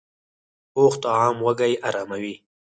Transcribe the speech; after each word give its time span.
پوخ 0.73 0.93
طعام 1.03 1.37
وږې 1.45 1.73
اراموي 1.87 2.35